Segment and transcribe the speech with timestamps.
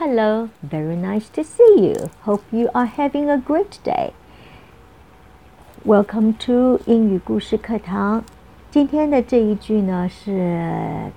[0.00, 2.10] Hello, very nice to see you.
[2.22, 4.12] Hope you are having a great day.
[5.84, 8.24] Welcome to 英语故事课堂。
[8.70, 11.10] 今天的这一句呢是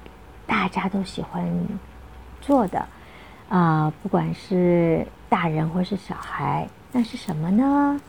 [0.46, 1.50] 大家都喜欢
[2.40, 2.88] 做的
[3.50, 8.00] 啊、不管是大人或是小孩，那是什么呢？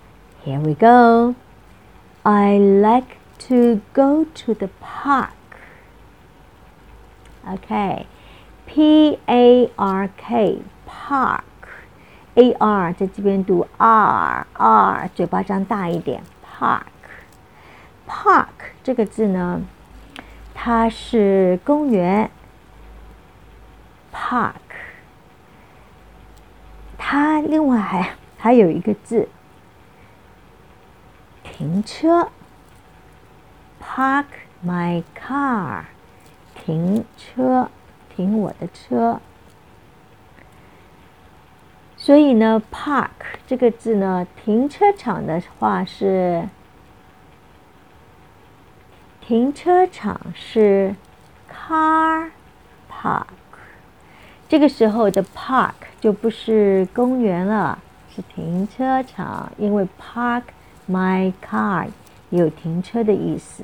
[0.44, 1.34] Here we go.
[2.22, 3.16] I like
[3.48, 5.30] to go to the park.
[7.46, 8.04] Okay.
[8.65, 11.43] P A R K park
[12.35, 16.81] A R 在这边读 R R 嘴巴张大一点 park
[18.07, 18.47] park
[18.83, 19.61] 这个字呢，
[20.53, 22.29] 它是公园
[24.13, 24.53] park，
[26.97, 29.29] 它另外还还有一个字
[31.43, 32.29] 停车
[33.81, 34.25] park
[34.65, 35.83] my car
[36.53, 37.69] 停车。
[38.15, 39.19] 停我的车。
[41.97, 43.09] 所以呢，park
[43.47, 46.47] 这个字呢，停车场的话是
[49.21, 50.95] 停车场是
[51.51, 52.29] car
[52.91, 53.25] park。
[54.47, 57.79] 这个时候的 park 就不是公园了，
[58.15, 60.43] 是停车场，因为 park
[60.87, 61.87] my car
[62.29, 63.63] 有停车的意思。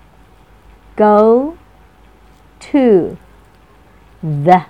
[0.96, 1.56] go
[2.60, 3.16] to
[4.20, 4.64] the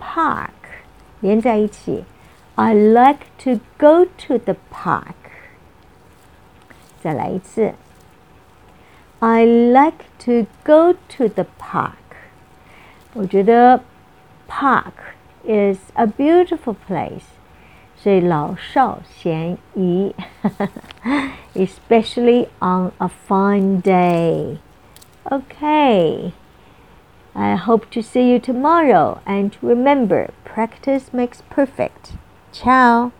[0.00, 0.50] park，
[1.20, 2.04] 连在一起。
[2.56, 5.14] I like to go to the park。
[7.02, 7.74] 再来一次。
[9.18, 11.94] I like to go to the park。
[13.14, 13.82] 我觉得
[14.48, 14.92] park
[15.44, 17.22] is a beautiful place，
[17.96, 20.14] 所以老少咸宜，
[21.54, 24.58] especially on a fine day。
[25.31, 26.33] Okay.
[27.35, 32.13] I hope to see you tomorrow and remember practice makes perfect.
[32.51, 33.11] Ciao.